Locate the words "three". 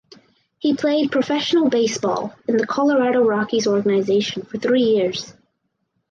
4.57-4.81